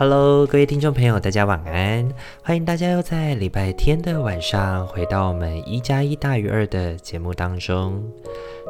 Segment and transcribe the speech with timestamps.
[0.00, 2.10] Hello，各位听众朋友，大家晚安！
[2.42, 8.02] 欢迎大家又在礼拜天的晚上回到我们一加一大于二的节目当中。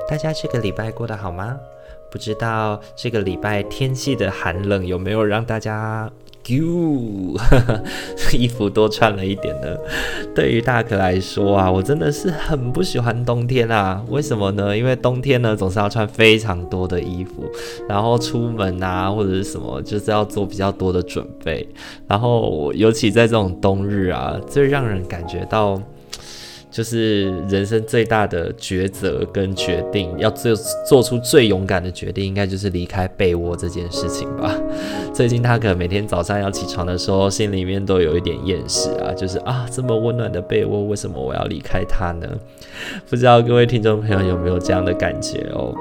[0.08, 1.56] 大家这个礼拜过得好吗？
[2.10, 6.10] 不知道这个礼拜天气的寒冷有没有让大家？
[6.50, 7.36] 哟，
[8.32, 9.76] 衣服多穿了一点呢。
[10.34, 14.04] 对于大可来说啊，我真的是很不喜欢冬天啊。
[14.08, 14.76] 为什么呢？
[14.76, 17.44] 因为冬天呢总是要穿非常多的衣服，
[17.88, 21.68] 然后出门啊或者是什么，就是要做比较多的准备。
[22.06, 25.80] 然后尤其在这种冬日啊，最让人感觉到。
[26.70, 30.54] 就是人生最大的抉择跟决定，要做
[30.86, 34.54] 做出最勇敢的决定，应该就是离开被窝这件事情吧。
[35.12, 42.28] 最近他可能每天早上要起床的时候，心里面都有一点厌世啊，就是啊，这么温暖的被窝，为什么我要离开它呢？
[43.08, 45.74] 不知道各位听众朋友有没有这样的感觉哦？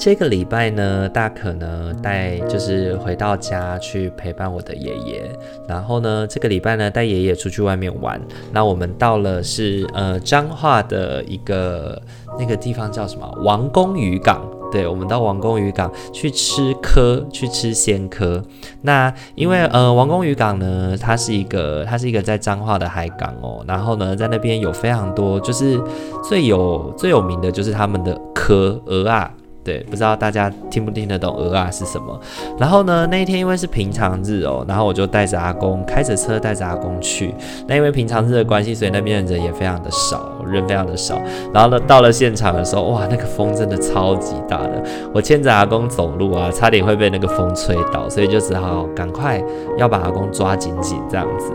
[0.00, 5.30] 这个礼拜呢，大可呢带就是回到家去陪伴我的爷爷，
[5.68, 8.18] 然后呢，这个礼拜呢带爷爷出去外面玩。
[8.50, 12.00] 那我们到了是呃彰化的一个
[12.38, 13.30] 那个地方叫什么？
[13.44, 14.42] 王宫渔港。
[14.72, 18.42] 对，我们到王宫渔港去吃蚵，去吃鲜蚵。
[18.80, 25.78] 那因为呃王宫渔港呢，它是一个它是一个在彰化的海港哦，然后呢在那边有非常多，就是
[26.26, 29.30] 最有最有名的就是他们的蚵鹅啊。
[29.62, 32.18] 对，不知道大家听不听得懂鹅啊是什么？
[32.58, 37.34] 然后呢，那一天因为是平常日哦，然后我就带着阿公开着车带着阿公去。
[37.66, 41.20] 那因为平常日的关系，所以那边的人也非常的少，人非常的少。
[41.52, 49.42] 然后呢，到了现场的时候，哇，那个风真的超级大的，我牵着阿公走路啊，差点会被那个风吹倒，所以就只好赶快
[49.76, 51.52] 要把阿公抓紧紧这样子。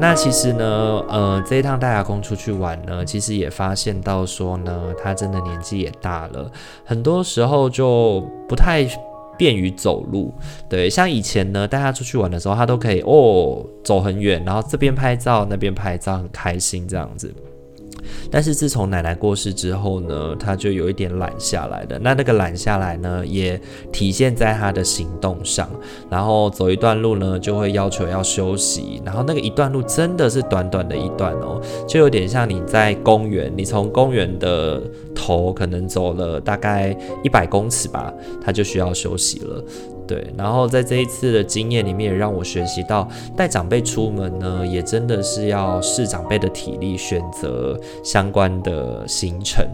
[0.00, 6.50] 那其实呢，呃，这一趟带阿公出去玩呢，其实也发现到说呢，他真的年纪也大了，
[6.86, 8.84] 很多时候就不太
[9.36, 10.32] 便于走路。
[10.70, 17.32] 对，像以前呢，带他出去玩的时候，他都可以哦，走很远，然后这边拍照，那边拍照，很开心这样子。
[18.30, 21.98] 但是自从奶奶过世之后呢，他就有一点懒下来的。
[21.98, 23.60] 那那个懒下来呢，也
[23.92, 25.68] 体现在他的行动上。
[26.08, 29.00] 然后走一段路呢，就会要求要休息。
[29.04, 34.82] 然后那个一段路真的是短短的一段哦，就有点像你在公园，你从公园的
[35.14, 38.12] 头可能走了大概一百公尺吧，
[38.42, 39.64] 他就需要休息了。
[40.10, 49.64] 对，然后在这一次的经验里面，也让我学习到带长辈出门呢，也真的是要视长辈的体力，选择相关的行程。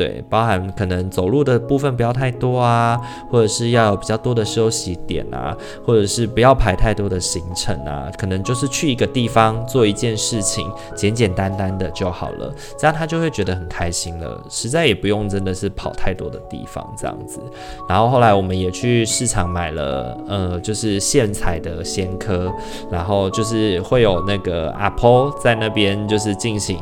[0.00, 2.98] 对，包含可能走路的部分不要太多啊，
[3.30, 17.38] 或者是要有比较多的休息点啊，或者是不要排太多的行程啊，可能就是去一个地方做一件事情，简简单单的就好了，这样他就会觉得很开心了，实在也不用真的是跑太多的地方这样子。
[17.86, 22.50] 然后后来我们也去市场买了，呃，就是现采的鲜科，
[22.90, 26.78] 然后就是会有那个阿婆在那边就是进行。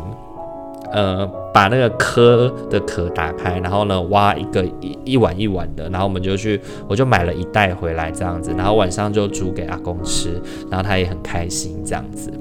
[0.92, 10.40] 呃，把那个壳的壳打开，然后呢，挖一个一一碗一碗的，然后我们就去，我就买了一袋回来这样子，然后晚上就煮给阿公吃，
[10.70, 12.32] 然后他也很开心这样子。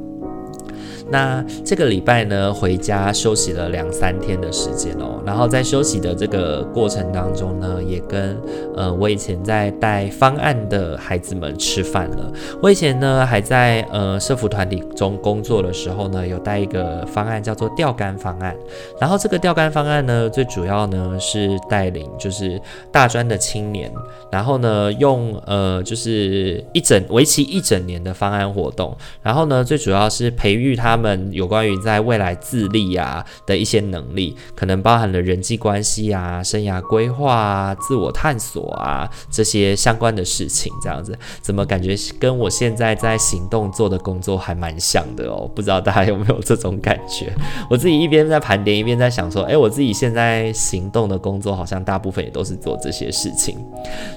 [1.10, 5.22] 那这个礼拜呢，回家休息了两三天的时间哦。
[5.26, 8.38] 然后在休息的这个过程当中呢，也跟
[8.76, 12.32] 呃我以前在带方案的孩子们吃饭了。
[12.62, 18.54] 我以前呢还在呃社福团体中工作的时候呢，有带一个方案叫做钓竿方案。
[19.00, 22.60] 然后这个钓竿方案呢，最主要呢是带领就是
[22.92, 23.90] 大专的青年，
[24.30, 28.94] 然后呢用呃就是一整为期一整年的方案活动。
[29.24, 30.97] 然后呢最主要是培育他。
[30.98, 40.74] 他们有关于在未来自立啊的一些能力，可能包含了人际关系啊、生涯规划啊、自我探索啊这些相关的事情。
[40.82, 45.48] 这样子，怎么感觉跟我现在在行动做的工作还蛮像的哦？
[45.54, 47.32] 不知道大家有没有这种感觉？
[47.70, 53.56] 我自己一边在盘点，一边在想说，诶，我自己现在行动的工作好像大部分也都是做这些事情。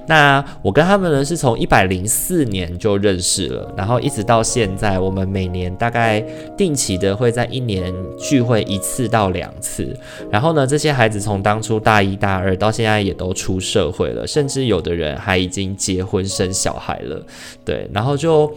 [0.09, 6.25] 那我跟他们呢是从一百零四年就认识了，然后一直到现在，我们每年大概
[6.57, 6.70] 定。
[6.71, 9.93] 定期的会在一年聚会一次到两次，
[10.31, 17.21] 然后呢，这些孩子从当初大一大二到现在也都出社会了，甚至有的人还已经结婚生小孩了，
[17.65, 18.49] 对，然后就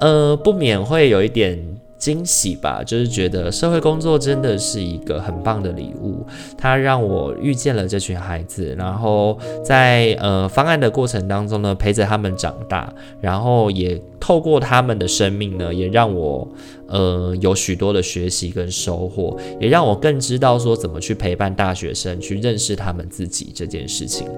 [0.00, 1.58] 呃不免会有一点
[2.04, 6.22] 惊喜吧，就是觉得社会工作真的是一个很棒的礼物，
[6.58, 12.92] 它让我遇见了这群孩子，然后在呃方案的过程当中呢，陪着他们长大，
[13.22, 16.46] 然后也透过他们的生命呢，也让我
[16.88, 24.28] 呃有许多的学习跟收获，也让我更知道说怎么去陪伴大学生去认识他们自己这件事情。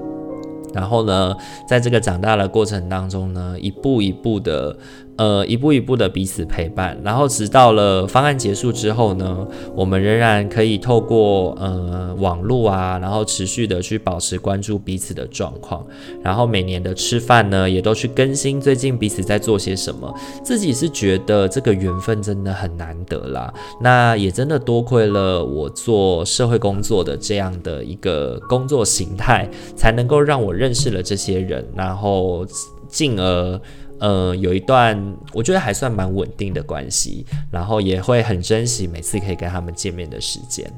[0.73, 1.35] 然后呢，
[1.67, 4.77] 在这个长大的过程当中呢，一步一步的。
[5.17, 15.87] 呃，一步一步的彼此陪伴，然后直到了方案结束之后呢，我们仍然可以透过呃网络啊，然后持续的去保持关注彼此的状况，
[16.23, 20.15] 然后每年的吃饭呢，也都去更新最近彼此在做些什么。
[20.45, 32.45] 自己是觉得这个缘分真的很难得啦，那也真的多亏了我做社会工作的这样的一个工作形态，才能够让我认识了这些人，然后
[32.87, 33.59] 进而。
[33.99, 40.71] 呃，有一段我觉得还算蛮稳定的关系，然后也会很珍惜每次可以跟他们见面的时间。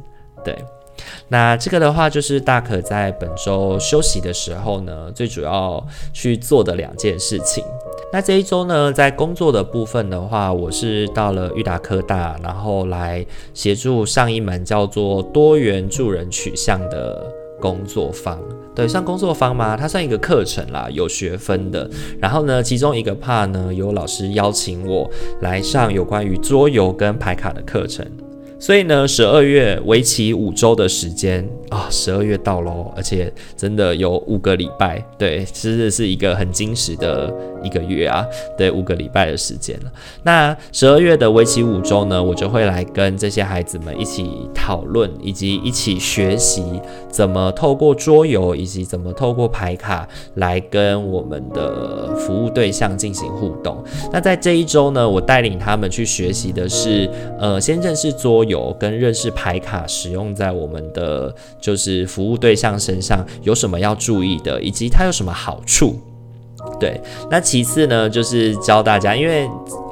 [0.45, 0.57] 对，
[1.29, 7.65] 那这个的话就是大可在本周休息的时候呢，最主要去做的两件事情。
[8.13, 17.27] 那这一周呢，在工作的部分的话，我是到了裕达科大，然后来协助上一门叫做多元助人取向的。
[17.61, 18.39] 工作坊，
[18.75, 19.77] 对，算工作坊吗？
[19.77, 21.89] 它算一个课程啦，有学分的。
[22.21, 25.11] 然后呢，其中一个 part 呢，有老师邀请我
[25.41, 28.07] 来上有关于桌游跟牌卡的课程。
[28.61, 37.31] 所以呢，十二月为期五周的时间啊，十二月到喽，而且真的有五个礼拜，对，其实是一个很惊实的
[37.63, 38.25] 一个月啊，
[38.57, 39.93] 对，五个礼拜的时间了。
[40.23, 46.65] 那十二月的为期五周呢，我就会来跟这些孩子们一起讨论，以及一起学习
[47.11, 53.83] 怎么透过桌游，以及怎么透过牌卡来跟我们的服务对象进行互动。
[54.13, 58.75] 那在这一周呢，我带领他们去学习的是，呃，先认识桌游。
[58.79, 65.99] 跟认识牌卡使用在我们的就是服务对象身上有什么要注意的，以及它有什么好处？
[66.81, 67.01] 对，
[67.31, 69.49] 那其次呢，就是教大家，因为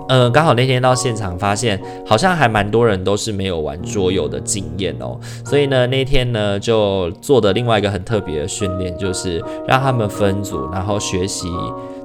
[0.08, 11.48] 呃刚好那天到现场发现，好像还蛮多人都是没有玩桌游的经验哦，所以呢那天呢就做的另外一个很特别的训练，就是让他们分组，然后学习。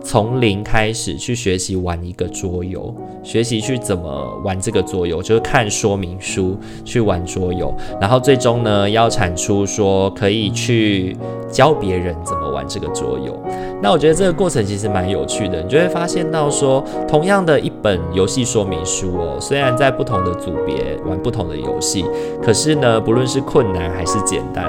[0.04, 2.94] 从零开始去学习玩一个桌游，
[3.24, 11.16] 学习去怎么玩这个桌游，就是看说明书去玩桌游，然后最终呢要产出说可以去
[11.50, 13.40] 教别人怎么玩这个桌游。
[13.84, 20.76] 那我觉得这个过程其实蛮有趣的，你就会发现到说，同样的一本游戏说明书哦，虽然在不同的组别
[21.06, 22.06] 玩不同的游戏，
[22.44, 24.68] 可是呢，不论是困难还是简单，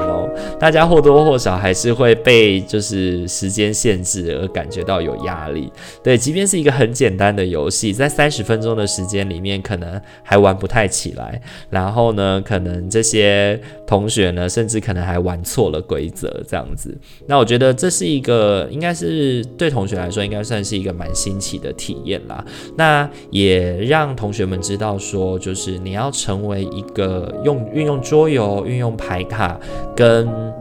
[0.58, 5.70] 大家或多或少还是会被就是时间限制而感觉到有压力，
[6.02, 11.40] 对，即便是一个很简单的游戏，在三十分钟的时间里面，可能还玩不太起来。
[11.70, 16.96] 然后呢，可能这些同学呢，甚至可能还玩错了规则，这样子。
[17.26, 22.44] 那我觉得这是一个，应该是对同学来说，应该算是一个蛮新奇的体验啦。
[22.76, 29.58] 那也让同学们知道说，就是你要成为一个用运用桌游、运用牌卡
[29.96, 30.21] 跟。
[30.22, 30.52] 跟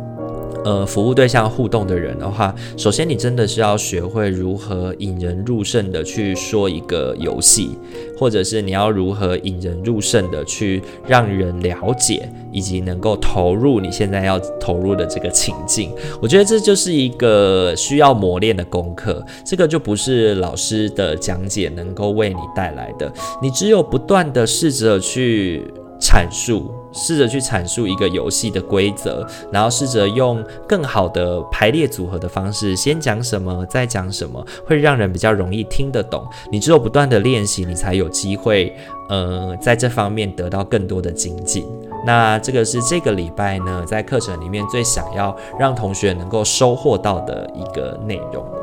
[0.64, 7.72] 呃，服务对象互动的人的话，首先你真的是要学会如何引人入胜的去说一个游戏，
[8.16, 15.92] 或者是你要如何引人入胜的去让人了解，以及能够投入你现在要投入的这个情境。
[16.22, 25.64] 我觉得这就是一个需要磨练的功课，这个就不是老师的讲解能够为你带来的，你只有不断的试着去。
[26.12, 36.22] 阐述，试着去阐述一个游戏的规则，然后试着用更好的排列组合的方式，先讲什么，再讲什么，会让人比较容易听得懂。
[36.52, 38.76] 你只有不断的练习，你才有机会，
[39.08, 41.66] 呃，在这方面得到更多的精进。
[42.06, 48.61] 那这个是这个礼拜呢，在课程里面最想要让同学能够收获到的一个内容。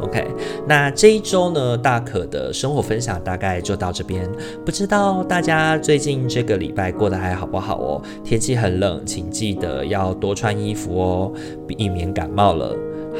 [0.00, 0.26] OK，
[0.66, 4.30] 那这一周呢，大可的生活分享大概就到这边。
[4.64, 8.02] 不知道大家最近这个礼拜过得还好不好哦？
[8.24, 11.32] 天气很冷，请记得要多穿衣服哦，
[11.66, 12.76] 避免感冒了。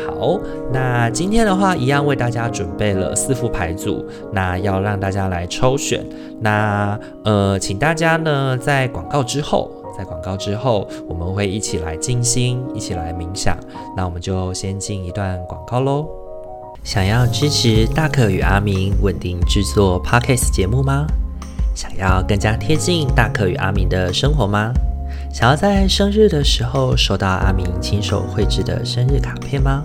[0.07, 0.39] 好，
[0.73, 6.07] 那今天的话，一样为大家准备了四副牌组，那要让大家来抽选。
[6.41, 9.69] 那呃，请大家呢在广告之后，
[9.99, 13.57] 在广告之后，我们会一起来静心，一起来冥想。
[13.97, 16.28] 那我们就先进一段广告喽。
[16.89, 21.07] 想要支持大可与阿明稳定制作 Podcast 节目吗？
[21.75, 24.73] 想要更加贴近大可与阿明的生活吗？
[25.31, 29.85] 想要在生日的时候收到阿明亲手绘制的生日卡片吗？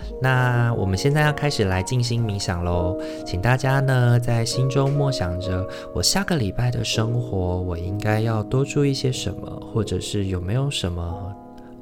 [0.21, 11.35] 那我们现在要开始来静心冥想喽，请大家呢在心中默想着，我下个礼拜的生活，我应该要多注意些什么，或者是有没有什么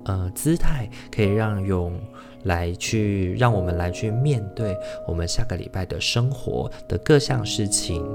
[0.06, 1.94] 呃姿态可以让用
[2.44, 4.74] 来去让我们来去面对
[5.06, 8.06] 我们下个礼拜的生活的各项事情。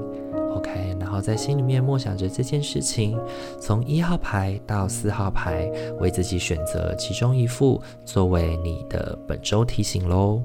[1.15, 3.17] 后在心里面默想着这件事情，
[3.59, 10.41] 从一号牌到四号牌，为自己选择其中一副作为你的本周提醒喽。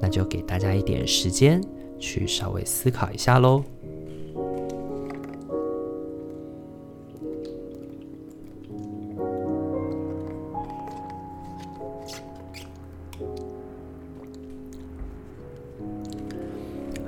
[0.00, 1.60] 那就给大家一点时间
[1.98, 3.62] 去稍微思考一下喽。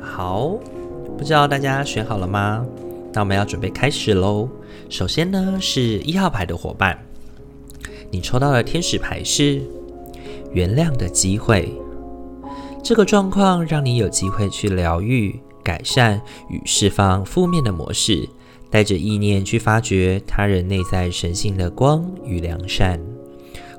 [0.00, 0.58] 好。
[1.16, 2.64] 不知道大家选好了吗？
[3.12, 4.48] 那我们要准备开始喽。
[4.88, 6.98] 首先呢，是一号牌的伙伴，
[8.10, 9.60] 你抽到的天使牌是
[10.52, 11.72] 原谅的机会。
[12.82, 18.28] 这个状况让你有机会去疗愈、改善与释放负面的模式，
[18.70, 23.00] 带着意念去发掘他人内在神性的光与良善。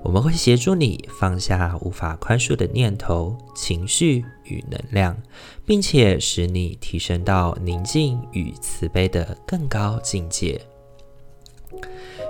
[0.01, 5.15] 我们会协助你放下无法宽恕的念头、情绪与能量，
[5.65, 10.60] 并且使你提升到宁静与慈悲的更高境界。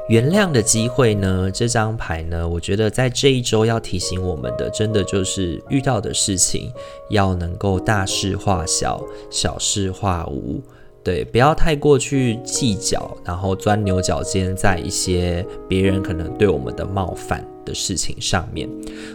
[0.09, 1.51] 原谅的机会呢？
[1.51, 6.73] 这张牌呢，我觉得在这一周要提醒我们的，真的就是遇到的事情
[7.11, 10.59] 要能够大事化小，小事化无。
[11.03, 18.67] 对，不要太过去计较，然后钻牛角尖在一些别人可能对我们的冒犯的事情上面。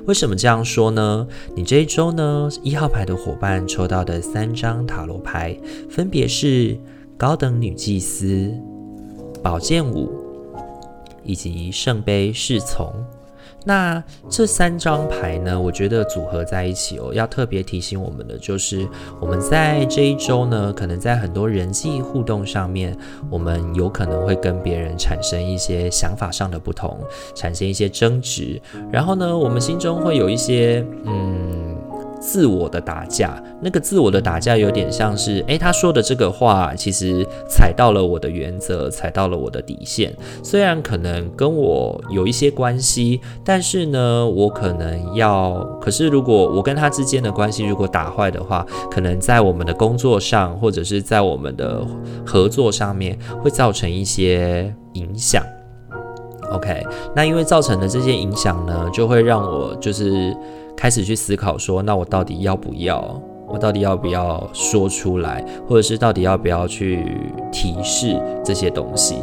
[0.06, 1.26] 为什么这样说呢？
[1.56, 5.58] 你这一周呢，一号牌的伙伴抽到的三张塔罗牌，
[5.90, 6.78] 分别是
[7.18, 8.54] 高等女祭司、
[9.42, 10.08] 宝剑五
[11.24, 12.94] 以及圣杯侍从。
[13.64, 18.86] 那这三张牌呢，我觉得组合在一起哦，要特别提醒我们的就是，
[19.20, 22.96] 我们在这一周呢，可能在很多人际互动上面，
[23.30, 26.98] 我们有可能会跟别人产生一些想法上的不同，
[27.34, 28.60] 产生一些争执，
[28.92, 31.73] 然后呢，我们心中会有一些嗯。
[32.26, 40.10] 自我的打架，那个自我的打架有点像是，诶，他说的这个话其实踩到了我的原则，踩到了我的底线。
[40.42, 51.86] 虽然可能跟我有一些关系，但是呢，我可能要，可是如果我跟他之间的关系如果打坏的话，可能在我们的工作上，或者是在我们的
[52.24, 55.44] 合作上面，会造成一些影响。
[56.50, 56.82] OK，
[57.14, 60.34] 那因为造成的这些影响呢，就会让我就是。
[60.76, 63.20] 开始去思考说，那我到底要不要？
[63.46, 67.04] 我到底要不要说出来，或者是到底要不要去
[67.52, 69.16] 提示这些东西？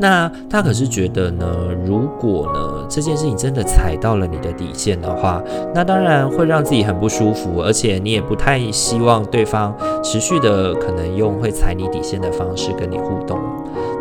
[0.00, 1.46] 那他可是觉得呢，
[1.84, 5.42] 如果呢这件事情真的踩到了你的底线的话，
[5.74, 13.38] 那当然会让自己很不舒服，而且你也不太希望对方持续的可能用会踩你底线的方式跟你互动。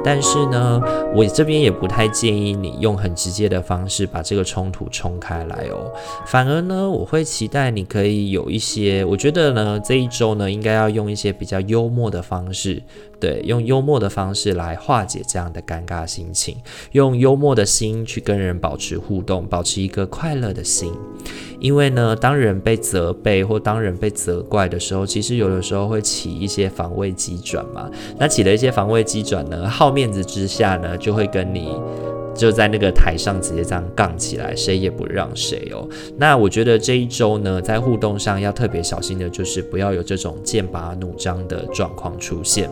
[0.06, 0.80] 但是呢，
[1.16, 5.92] 我这边也不太建议你用很直接的方式把这个冲突冲开来哦。
[6.28, 12.84] 反而呢，我会期待你可以有一些，我觉得呢，这一周呢，应该要用一些比较幽默的方式。
[13.20, 16.58] 对，用幽默的方式来化解这样的尴尬心情，
[16.92, 20.92] 用幽默的心去跟人保持互动，保持一个快乐的心。
[21.60, 27.90] 因为呢，当人被责备或当人被责怪的时候，其实有的时候会起一些防卫机转嘛。
[28.20, 31.72] 那起了一些防卫机转呢，好面子之下呢，就会跟你。
[32.36, 35.88] 就在那个台上直接这样杠起来，谁也不让谁哦。
[36.18, 42.70] 那我觉得这一周呢，在互动上要特别小心的，就是不要有这种剑拔弩张的状况出现。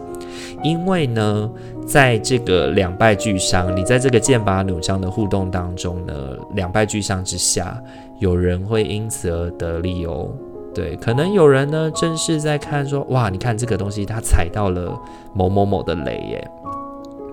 [0.63, 1.49] 因为呢，
[1.85, 6.13] 在这个两败俱伤，你在这个剑拔弩张的互动当中呢，
[6.55, 7.81] 两败俱伤之下，
[8.19, 10.29] 有人会因此而得利哦。
[10.73, 14.99] 对，可能有人呢，正是在看说，哇，你看这个东西，它踩到了
[15.33, 16.51] 某某某的雷耶。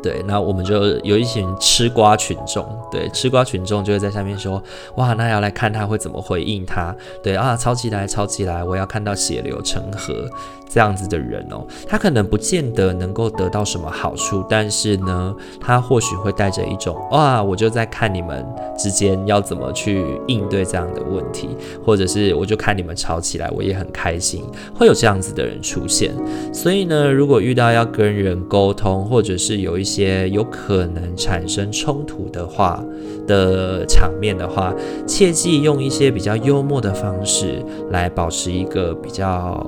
[0.02, 4.62] 对，那我们就有一群吃瓜群众，对，吃瓜群众就会在下面说，
[4.96, 10.28] 哇，那要来看他会怎么回应他，对啊，抄起来，抄起来，我要看到血流成河。
[10.72, 18.46] 这样子的人哦，他可能不见得能够得到什么好处，但是呢，他或许会带着一种哇，我就在看你们
[18.78, 21.48] 之间要怎么去应对这样的问题，
[21.84, 26.14] 或者是我就看你们吵起来，我也很开心，会有这样子的人出现。
[26.54, 32.84] 所以呢，如果遇到要跟人沟通，或者是有一些些有可能产生冲突的话
[33.26, 34.74] 的场面的话，
[35.06, 39.58] 切记用一些比较幽默的方式来保持一个比较。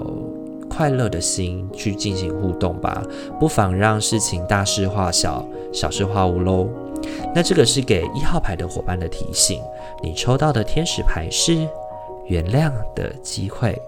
[0.75, 3.03] 快乐的心去进行互动吧，
[3.39, 6.67] 不妨让事情大事化小，小事化无喽。
[7.35, 9.61] 那这个是给一号牌的伙伴的提醒。
[10.03, 11.69] 你抽到的天使牌是
[12.27, 13.79] 原谅的机会。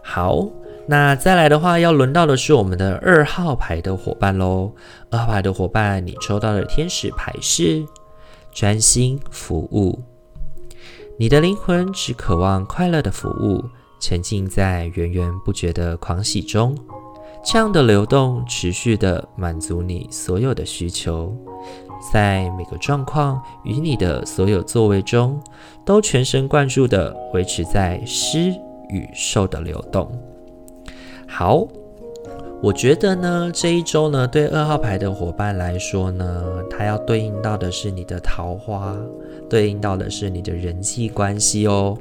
[0.00, 0.46] 好，
[0.88, 4.72] 那再来的话，要轮到的是我们的二号牌的伙伴喽。
[5.10, 7.84] 二号牌的伙伴，你抽到的天使牌是
[8.50, 10.02] 专心服务。
[11.18, 13.64] 你的灵魂只渴望快乐的服务。
[14.00, 16.72] 沉浸在源源不绝的狂喜中，
[17.44, 21.36] 这样的流动持续地满足你所有的需求，
[22.12, 25.42] 在每个状况与你的所有作为中，
[25.84, 28.52] 都全神贯注地维持在施
[28.88, 30.08] 与受的流动。
[31.30, 31.68] 好，
[32.60, 38.96] 我觉得呢，这一周呢，对二号牌的伙伴来说呢，它要对应到的是你的桃花，
[39.48, 41.96] 对应到的是你的人际关系哦。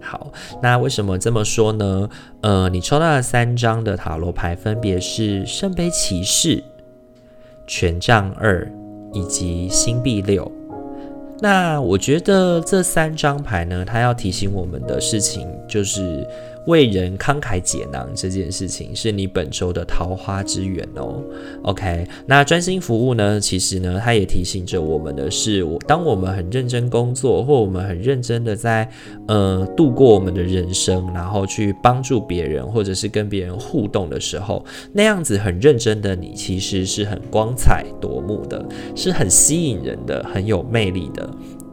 [0.00, 0.28] 好，
[0.62, 2.08] 那为什么这么说呢？
[2.40, 6.62] 呃，你抽到的三张的塔罗牌分别是圣杯骑士、
[7.66, 8.66] 权杖二
[9.12, 10.50] 以及星币六。
[11.40, 16.26] 那我觉得这三张牌呢，它要提醒我们的事情就是。
[16.68, 21.20] 为人慷慨解囊这件事情是你本周的桃花之源哦。
[21.62, 23.40] OK，那专心服务呢？
[23.40, 28.88] 其实呢，它也提醒着我们的是，我当我们很认真工作，或我们很认真的在
[29.26, 38.62] 呃度过我们的人生，然后去帮助别人，或者是跟别人互动的时候，那样子很认真的你，其实是很光彩夺目的，
[38.94, 41.28] 是很吸引人的，很有魅力的。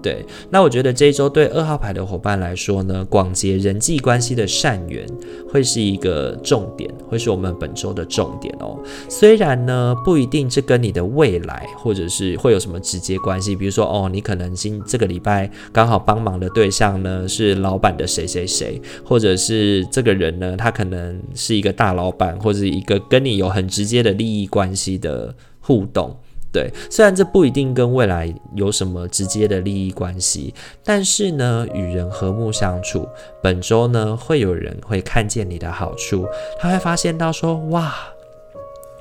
[0.06, 5.04] 对，那我觉得这一周对二号牌的伙伴来说呢，广结人际关系的善缘
[5.52, 8.78] 会是一个重点，会是我们本周的重点哦。
[9.10, 26.16] 虽然呢，不一定这跟你的未来或者是会有什么直接关系，比如说哦，你可能今这个礼拜刚好帮忙的对象呢是老板的谁谁谁，或者是这个人呢，他可能是一个大老板，或者一个跟你有很直接的利益关系的互动。
[26.56, 30.54] 对，虽然这不一定跟未来有什么直接的利益关系，
[30.86, 33.06] 但是呢，与人和睦相处，
[33.44, 36.26] 本周呢，会有人会看见你的好处，
[36.58, 37.94] 他会发现到说，哇，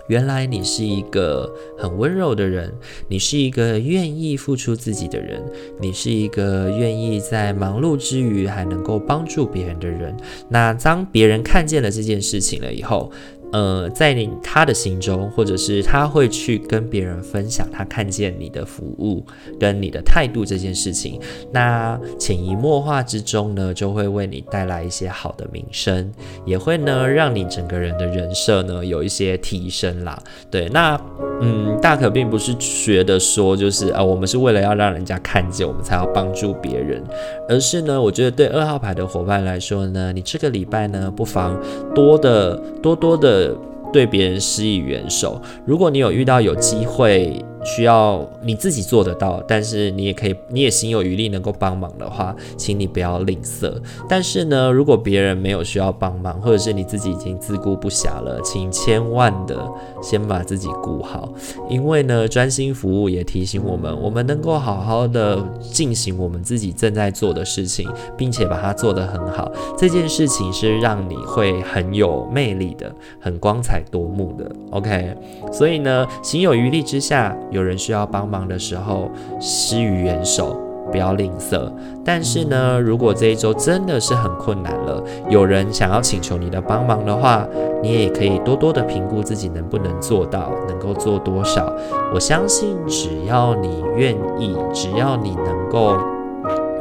[0.08, 2.74] 原来你是一个很温柔的人，
[3.08, 5.40] 你是一个愿意付出自己的人，
[5.80, 10.14] 你是一个愿意在忙碌之余还能够帮助别人的人。
[10.48, 13.10] 那当别人看见了这件事情了以后，
[13.54, 19.24] 呃，在你他的心中，或者是他会去跟别人分享他看见你的服务
[19.60, 21.20] 跟你的态度这件事情，
[21.52, 26.10] 那潜移默化之中呢，就会为你带来一些好的名声，
[26.44, 30.20] 也会呢让你整个人的人设呢有一些提升啦。
[30.50, 31.00] 对，那
[31.40, 37.00] 嗯，大可并不是觉得说就是啊，我们是为了要让人家看见我们才要帮助别人，
[37.48, 41.56] 而是呢，我觉得对二号牌的伙伴来说呢，你这个礼拜呢，不妨
[41.94, 43.43] 多的多多的。
[43.92, 47.44] 对别人施以援手，如果你有遇到有机会。
[47.64, 53.72] 需要你自己做得到，但是你也可以，你也心有余力能够帮忙的话，请你不要吝啬。
[54.08, 59.56] 但是呢，如果别人没有需要帮忙，或者是你自己已经自顾不暇了，请千万的
[60.02, 61.32] 先把自己顾好，
[61.68, 74.50] 因为呢，专心服务也提醒我们，我们能够好好的进行我们自己正在做的事情，并且把它做得很好，这件事情是让你会很有魅力的，很光彩夺目的。
[74.70, 75.16] OK，
[75.50, 77.34] 所以呢，行有余力之下。
[77.54, 79.08] 有人需要帮忙的时候，
[79.40, 81.72] 施予援手，不要吝啬。
[82.04, 87.46] 但是呢，如果这一周真的是很困难了，有人想要请求你的帮忙的话，
[87.80, 91.72] 你也可以多多的评估自己能不能做到，能够做多少。
[92.12, 95.96] 我相信，只要你愿意，只要你能够，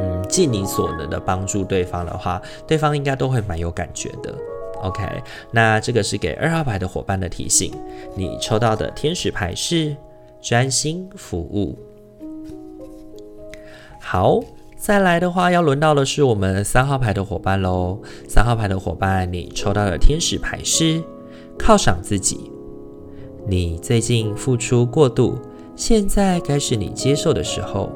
[0.02, 4.34] 嗯，尽你所能的帮助对方的话，对方应该都会蛮有感觉的。
[4.82, 5.02] OK，
[5.52, 7.72] 那这个是给二号牌的伙伴的提醒。
[8.16, 9.96] 你抽到的天使牌是。
[10.44, 11.80] 专心服务。
[14.00, 14.42] 好，
[14.78, 18.02] 再来的话，要轮到的是我们三号牌的伙伴喽。
[18.28, 21.02] 三号牌的伙伴，你抽到的天使牌是
[21.58, 22.52] 犒赏自己。
[23.48, 25.38] 你最近付出过度，
[25.78, 27.90] 现在该是你接受的时候。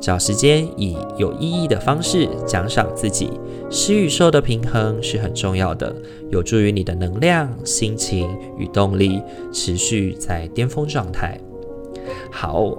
[0.00, 3.30] 找时间以有意义的方式奖赏自己，
[3.68, 5.94] 施与受的平衡是很重要的，
[6.30, 9.20] 有助于你的能量、心情与动力
[9.52, 11.38] 持续在巅峰状态。
[12.30, 12.72] 好，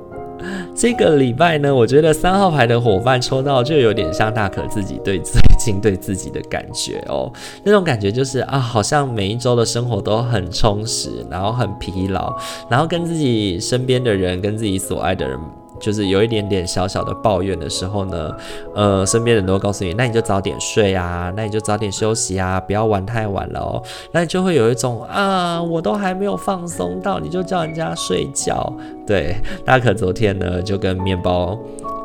[0.73, 7.31] 这个礼拜呢，我觉得三号牌的伙伴抽到就有点像大可自己对最近对自己的感觉哦，
[7.63, 12.35] 那种感觉就是啊，好像每一周的生活都很充实，然后很疲劳，
[12.69, 15.39] 然后跟自己身边的人，跟自己所爱的人。
[15.81, 18.31] 就是有一点点小小的抱怨的时候呢，
[18.75, 23.81] 呃，身边人都会告诉你，那你就早点睡啊，那你就早点休息啊，不要玩太晚了哦。
[24.11, 28.71] 那你就会有一种啊，我都还没有放松到，你就叫人家睡觉。
[29.05, 31.57] 对，大可昨天呢就跟面包。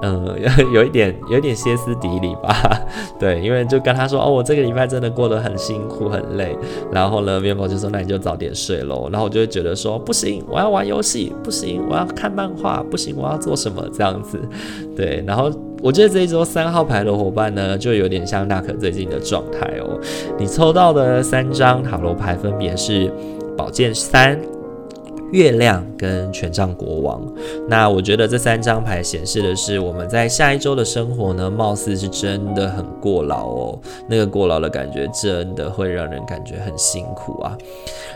[0.03, 0.37] 嗯，
[0.75, 2.79] 有一点，有一点歇斯底里吧。
[3.19, 6.55] 对，因为就跟他说，哦，我这个礼拜真的过得很辛苦，很累。
[6.93, 9.09] 然后呢，面包就说，那你就早点睡喽。
[9.11, 14.39] 然后我就会觉得说，不行，我要玩游戏，不行，我要看漫画，不行，我要做什么这样子。
[14.95, 15.51] 对，然后
[15.83, 19.99] 我觉得这一周三号牌的伙伴呢，就有点像娜可最近的状态哦。
[20.39, 23.11] 你抽到的三张塔罗牌分别是
[23.57, 24.39] 宝剑三。
[25.37, 27.23] 月亮跟权杖国王，
[27.69, 33.79] 那我觉得这三张牌显示的是我们在下一周的生活呢，貌似是真的很过劳哦。
[34.09, 37.55] 那个过劳的感觉真的会让人感觉很辛苦啊。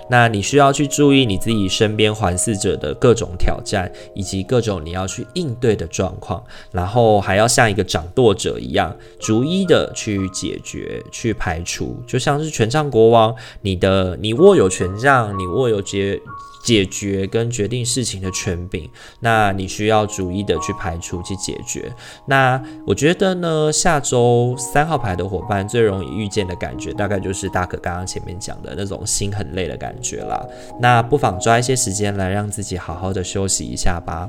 [0.09, 11.94] 那你需要去注意你自己身边环视者的各种挑战，以及各种你要去应对的状况，然后还要像一个掌舵者一样，逐一的去解决、去排除。
[12.06, 16.18] 就像是权杖国王，你的你握有权杖，你握有解。
[16.62, 18.88] 解决跟决定事情的权柄，
[19.20, 21.90] 那你需要逐一的去排除去解决。
[22.27, 30.46] 那我觉得呢，下周三号牌的伙伴最容易遇见的感觉，大概就是大可刚刚前面讲的那种心很累的感觉啦。
[30.79, 34.29] 那不妨抓一些时间来让自己好好的休息一下吧。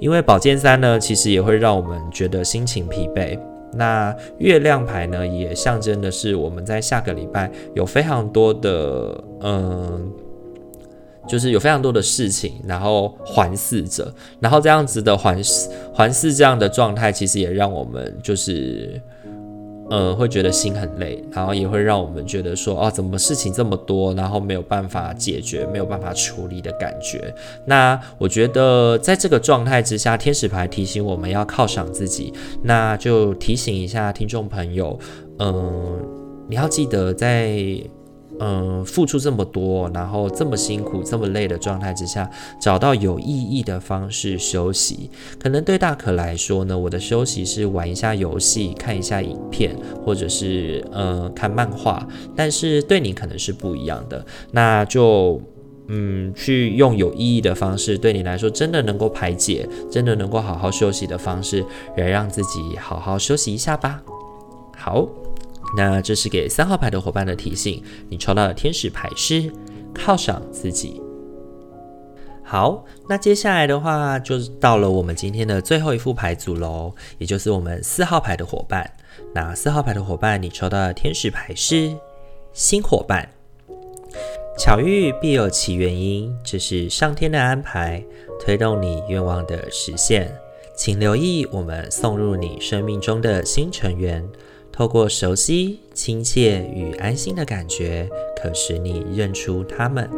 [0.00, 3.38] 因为宝剑三呢，其实也会让我们觉得心情疲惫。
[3.72, 10.12] 那月亮牌呢，也象征的是我们在下个礼拜有非常多的嗯。
[11.28, 19.00] 就是有非常多的事情，然后环视着，然后这样子的环视环视这样的状态，其实也让我们就是，
[19.90, 27.34] 呃，会觉得心很累，然后也会让我们觉得说，哦，怎么事情这么多，然后没有办法解决，没有办法处理的感觉。
[27.66, 34.98] 那我觉得在这个状态之下，天使牌提醒我们要犒赏自己，那就提醒一下听众朋友，
[35.38, 35.98] 嗯、
[36.48, 37.58] 你要记得在。
[38.40, 45.10] 嗯，付出这么多，然后这么辛苦、这么累的状态之下，找到有意义的方式休息。
[45.38, 52.06] 可能对大可来说呢，我的休息是玩一下游戏、看一下影片，或者是嗯看漫画。
[52.36, 55.40] 但是对你可能是不一样的，那就
[55.88, 61.64] 嗯去用有意义的方式，对你来说真的能够排解、真的能够好好休息的方式，
[61.96, 64.00] 来让自己好好休息一下吧。
[64.76, 65.08] 好。
[65.76, 69.52] 那这是给三号牌的伙伴的提醒，你抽到的天使牌是
[69.94, 71.00] 犒赏自己。
[72.42, 78.90] 好，那接下来的话就到了我们今天的最后一副牌组喽，也就是我们四号牌的伙伴。
[79.34, 81.94] 那四号牌的伙伴，你抽到的天使牌是
[82.54, 83.28] 新伙伴。
[84.58, 88.02] 巧遇必有其原因，这是上天的安排，
[88.40, 90.34] 推动你愿望的实现。
[90.74, 94.26] 请留意我们送入你生命中的新成员。
[94.78, 98.08] 透过熟悉、亲切与安心的感觉，
[98.40, 100.08] 可使你认出他们。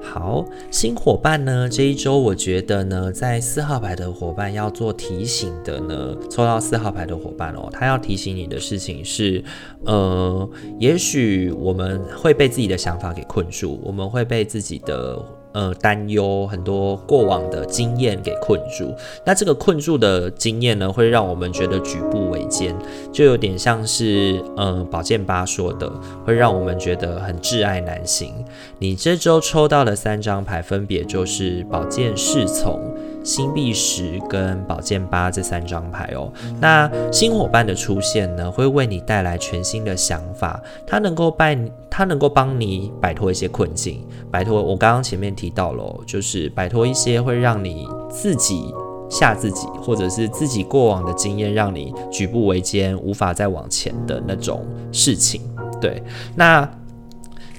[0.00, 9.42] 好，新伙伴呢，这一周我觉得呢，在四号牌的伙伴要做提醒的呢，抽到四号牌的伙伴哦，他要提醒你的事情是，
[9.84, 10.48] 呃，
[10.78, 15.20] 也许我们会被自己的想法给困住，我们会被自己的。
[15.56, 22.76] 呃，担忧很多过往的经验给困住，那这个困住的经验呢，会让我们觉得举步维艰，
[23.10, 25.90] 就有点像是呃宝剑八说的，
[26.26, 28.34] 会让我们觉得很挚爱难行。
[28.78, 32.78] 你这周抽到的三张牌，分别就是宝剑侍从。
[33.26, 48.72] 星币十跟宝剑八这三张牌哦，那新伙伴的出现呢，会为你带来全新的想法，它能够帮它能够帮你摆脱一些困境，摆脱我刚刚前面提到了，就是摆脱一些会让你自己
[49.10, 55.40] 吓自己，或者是自己过往的经验让你举步维艰，无法再往前的那种事情。
[55.80, 56.00] 对，
[56.36, 56.68] 那。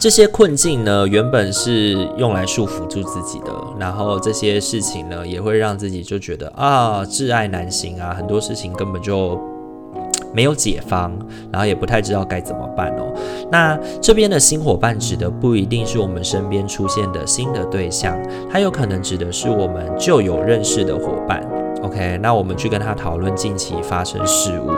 [0.08, 9.38] 这些困境呢，原本是用来束缚住自己的，然后这些事情呢，也会让自己就觉得啊，挚爱难行啊，很多事情根本就
[10.34, 11.12] 没有解方，
[11.52, 13.13] 然后也不太知道该怎么办哦。
[13.52, 18.17] 那这边的新伙伴指的不一定是我们身边出现的新的对象，
[18.50, 21.46] 它有可能指的是我们旧有认识的伙伴。
[21.84, 24.72] OK，那我们去跟他讨论近期发生事物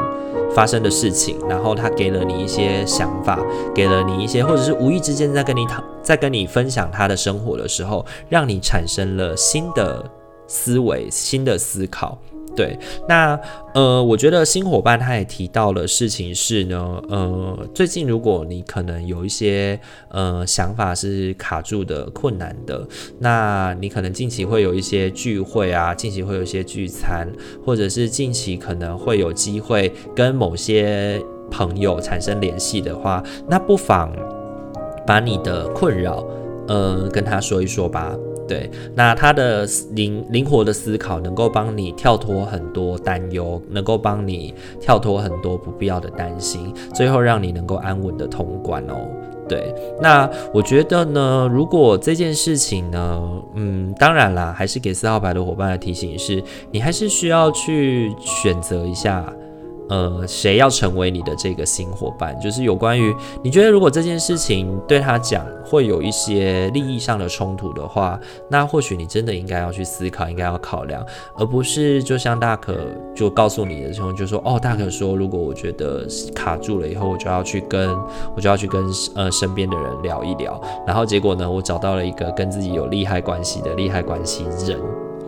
[0.54, 3.40] 发生的事情，然后他给了你一些想法，
[3.74, 10.04] 给了你一些，或者是无意之间在跟你讨，在跟你分享他的生活的时候，让你产生了新的
[10.48, 12.18] 思维、新的思考。
[12.60, 13.40] 对，那
[13.74, 22.86] 呃，我觉得新伙伴他也提到了事情是呢，呃，最近如果你可能有一些呃想法是卡住的、困难的，
[23.18, 27.32] 那你可能近期会有一些聚会啊，近期会有一些聚餐，
[27.66, 31.18] 或者是近期可能会有机会跟某些
[31.50, 34.14] 朋友产生联系的话，那不妨
[35.08, 36.28] 把你的困扰
[36.68, 38.14] 呃跟他说一说吧。
[38.50, 48.96] 对，那他的灵灵活的思考能够帮你跳脱很多担忧，能够帮你跳脱很多不必要的担心，最后让你能够安稳的通关哦。
[49.48, 53.22] 对，那我觉得呢，如果这件事情呢，
[53.54, 59.32] 嗯，当然啦，还是给四号牌的伙伴的提醒是，你还是需要去选择一下。
[59.90, 62.40] 呃，谁要成为你的这个新伙伴？
[62.40, 71.06] 就是有关于你觉得，如果这件事情对他讲会有一些利益上的冲突的话，那或许你真的应该要去思考，应该要考量，
[71.38, 72.78] 而不是就像大可
[73.16, 77.90] 就告诉你的时候，就说哦，大可说，如果我觉得卡住了以后，我就要去跟
[78.36, 84.80] 我就要去跟呃身边的人聊一聊，然后结果呢，我找到了一个跟自己有利害关系的利害关系人。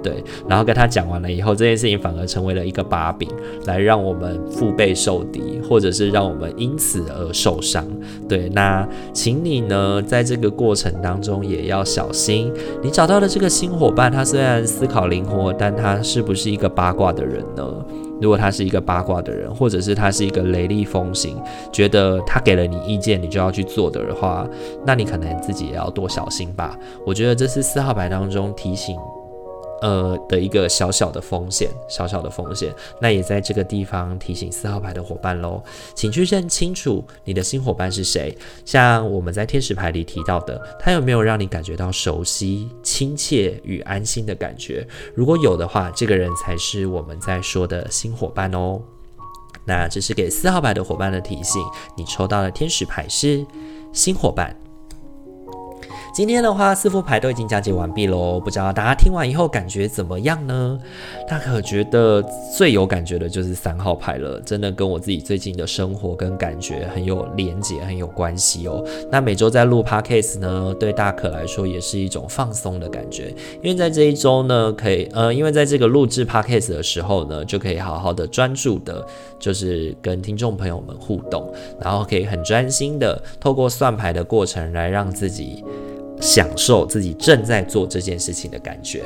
[0.04, 3.30] 对，然后跟他讲完了以后，这件事情反而成为了一个把柄，
[3.66, 7.86] 来让我们腹背受敌，或者是让我们因此而受伤。
[8.28, 12.52] 对，那请你呢，在这个过程当中也要小心。
[12.82, 17.64] 你找到的这个新伙伴，他虽然思考灵活，但他是不是一个八卦的人呢？
[18.20, 24.48] 如果他是一个八卦的人，或者是他是一个雷厉风行，觉得他给了你意见，你就要去做的话，
[24.86, 26.78] 那你可能自己也要多小心吧。
[27.06, 28.96] 我觉得这是四号牌当中提醒。
[29.82, 35.62] 呃的一个小小的风险，小小的风险，那也在这个地方提醒四号牌的伙伴喽，
[35.96, 38.38] 请去认清楚你的新伙伴是谁。
[38.63, 44.88] 像我们在天使牌里提到的，他有没有让你感觉到熟悉、亲切与安心的感觉？
[45.15, 48.80] 如果有的话，这个人才是我们在说的新伙伴哦。
[49.65, 51.62] 那这是给四号牌的伙伴的提醒，
[51.96, 53.46] 你抽到的天使牌是
[53.91, 54.56] 新伙伴。
[56.13, 60.78] 今天的话，四副牌都已经讲解完毕喽，不知道大家听完以后感觉怎么样呢？
[61.26, 62.21] 大可觉得
[62.54, 68.86] 最有感觉的就是三号牌了，真的跟我自己最近的生活跟感觉很有连结，很有关系哦。
[69.10, 79.02] 那每周在录 Podcast 呢，对大可来说也是一种放松的感觉，因为在这一周呢，可以呃，因为在这个录制 Podcast 的时候呢，就可以好好的专注的，
[79.39, 85.63] 就是跟听众朋友们互动，然后可以很专心的透过算牌的过程来让自己。
[86.21, 89.03] 享受自己正在做这件事情的感觉。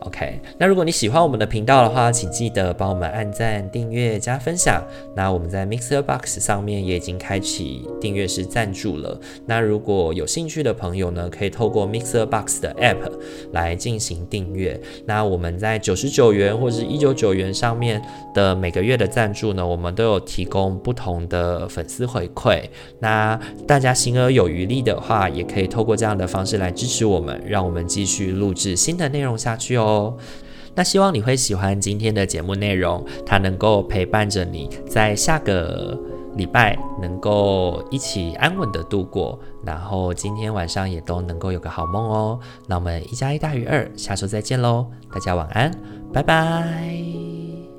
[0.00, 4.82] OK，那如果你喜欢我们的频道的话，请记得帮我们按赞、订阅、加分享。
[5.14, 9.18] 那我们在 Mixer Box 上面也已经开启订阅式赞助了。
[9.46, 13.10] 那如果有兴趣的朋友呢，可以透过 Mixer Box 的 App
[13.52, 14.78] 来进行订阅。
[15.06, 18.02] 那我们在九十九元或者是一九九元上面
[18.34, 22.62] 的每个月的赞助呢，我们都有提供不同的粉丝回馈。
[22.98, 26.49] 那大家行而有余力的话，也可以透过这样的方式。
[26.50, 30.16] 是来支持我们，让我们继续录制新的内容下去哦。
[30.74, 35.96] 那希望你会喜欢今天的节目内容，它能够陪伴着你在下个
[36.36, 42.40] 礼拜能够一起安稳的度过，然后今天晚上也都能够有个好梦哦。
[42.66, 45.70] 那我们一加一大于二，下周再见喽，大家晚安，
[46.12, 47.69] 拜拜。